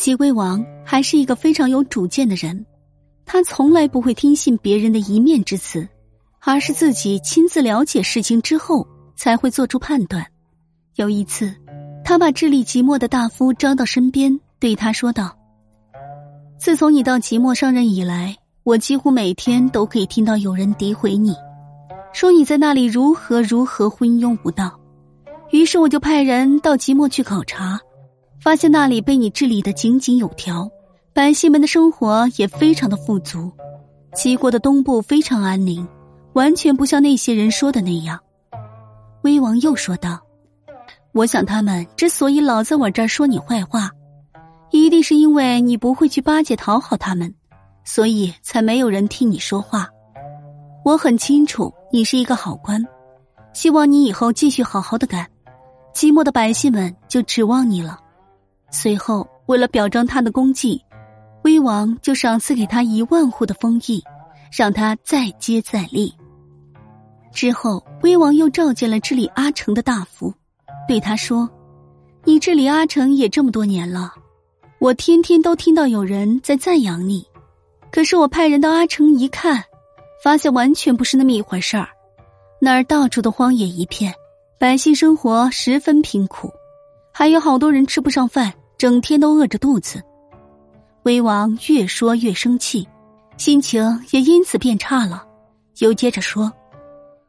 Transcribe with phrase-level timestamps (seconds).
[0.00, 2.64] 齐威王还是一个非常有主见的人，
[3.26, 5.86] 他从来不会听信别人的一面之词，
[6.40, 10.26] 而是自己亲自了解事情之后才会做出判断。
[10.94, 11.54] 有一次，
[12.02, 15.36] 他把智力即墨的大夫招到身边，对他说道
[16.58, 21.34] ：“自从你到即墨上任以来，我几乎每天都可以听到有人诋毁你，
[22.14, 24.80] 说你在那里如何如何昏庸无道。
[25.50, 27.78] 于是我就派人到即墨去考察。”
[28.40, 30.70] 发现那里被你治理的井井有条，
[31.12, 33.52] 百姓们的生活也非常的富足。
[34.14, 35.86] 齐国的东部非常安宁，
[36.32, 38.18] 完全不像那些人说的那样。
[39.22, 40.18] 威王又说道
[41.12, 43.90] ：“我想他们之所以老在我这儿说你坏话，
[44.70, 47.32] 一定是因为你不会去巴结讨好他们，
[47.84, 49.86] 所以才没有人替你说话。
[50.82, 52.82] 我很清楚你是一个好官，
[53.52, 55.28] 希望你以后继续好好的干。
[55.94, 58.00] 寂寞的百姓们就指望你了。”
[58.70, 60.80] 随后，为了表彰他的功绩，
[61.42, 64.02] 威王就赏赐给他一万户的封邑，
[64.56, 66.14] 让他再接再厉。
[67.32, 70.32] 之后，威王又召见了治理阿城的大夫，
[70.86, 71.48] 对他说
[72.24, 74.12] ：“你治理阿城也这么多年了，
[74.78, 77.26] 我天天都听到有人在赞扬你。
[77.90, 79.64] 可是我派人到阿城一看，
[80.22, 81.88] 发现完全不是那么一回事儿。
[82.60, 84.14] 那儿到处都荒野一片，
[84.58, 86.52] 百姓生活十分贫苦，
[87.12, 90.02] 还有好多人吃不上饭。”整天都饿着肚子，
[91.02, 92.88] 威王越说越生气，
[93.36, 95.22] 心情也因此变差了。
[95.80, 96.50] 又接着说：“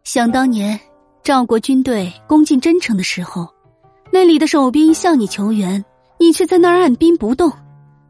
[0.05, 0.79] 想当年
[1.21, 3.49] 赵国军队攻进真城的时候，
[4.13, 5.83] 那里的守兵向你求援，
[6.17, 7.51] 你却在那儿按兵不动，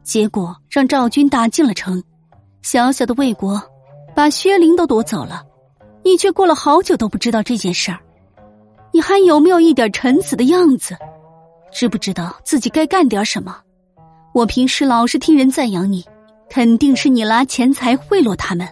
[0.04, 2.00] 结果让赵军打进了城。
[2.62, 3.60] 小小的魏国
[4.14, 5.42] 把薛陵都夺走了，
[6.04, 7.98] 你却过了好久都不知道这件事儿，
[8.92, 10.96] 你还有没有一点臣子的样子？”
[11.72, 13.56] 知不知道自己该干点什么？
[14.34, 16.04] 我平时老是听人赞扬你，
[16.48, 18.68] 肯定是你拿钱财贿赂他们，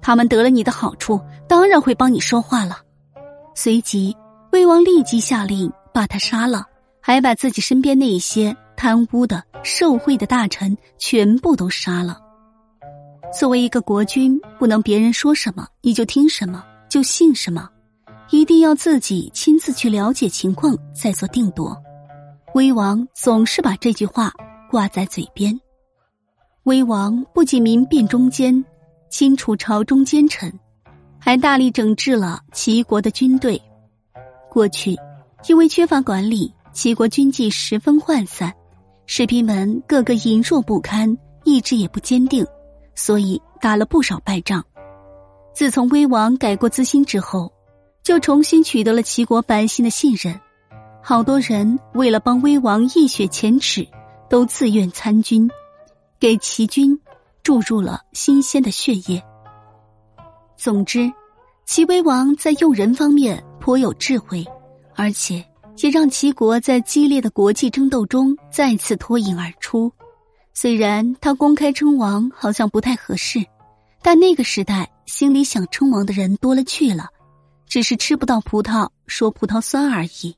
[0.00, 2.78] 他们得了你的好处，当然会帮你说话了。
[3.54, 4.14] 随即，
[4.52, 6.66] 魏王立即下令把他杀了，
[7.00, 12.20] 还把自己身边那一些贪污的、受贿的大臣全部都杀了。
[13.36, 17.68] 作为一个国君，不能别人说什么你就听什么，就信什么，
[18.30, 21.76] 一定要自己亲自去了解情况再做定夺。
[22.54, 24.32] 威王总是把这句话
[24.70, 25.60] 挂在嘴边。
[26.62, 28.64] 威王不仅民变中间
[29.10, 30.56] 清除朝中奸臣，
[31.18, 33.60] 还大力整治了齐国的军队。
[34.48, 34.96] 过去
[35.48, 38.54] 因为缺乏管理，齐国军纪十分涣散，
[39.06, 42.46] 士兵们个个羸弱不堪，意志也不坚定，
[42.94, 44.64] 所以打了不少败仗。
[45.52, 47.52] 自从威王改过自新之后，
[48.04, 50.40] 就重新取得了齐国百姓的信任。
[51.06, 53.86] 好多人为了帮威王一雪前耻，
[54.30, 55.46] 都自愿参军，
[56.18, 56.98] 给齐军
[57.42, 59.22] 注入了新鲜的血液。
[60.56, 61.12] 总之，
[61.66, 64.42] 齐威王在用人方面颇有智慧，
[64.94, 65.44] 而且
[65.76, 69.92] 也让齐国在激烈的国际争斗中再次脱颖而出。
[70.54, 73.44] 虽然他公开称王好像不太合适，
[74.00, 77.08] 但那个时代心里想称王的人多了去了，
[77.66, 80.34] 只是吃不到葡萄说葡萄酸而已。